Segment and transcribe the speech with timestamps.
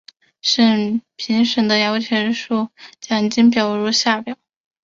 [1.15, 2.69] 评审的摇钱树
[2.99, 4.35] 奖金表如下表。